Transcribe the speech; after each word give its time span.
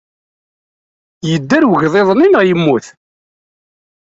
Yedder 1.29 1.63
wegḍiḍ-nni 1.69 2.27
neɣ 2.29 2.43
yemmut? 2.45 2.85